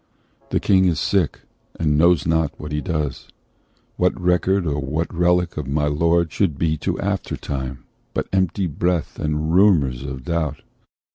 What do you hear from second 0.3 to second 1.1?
The king is